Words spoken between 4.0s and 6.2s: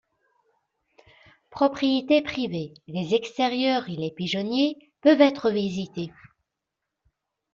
pigeonnier peuvent être visités.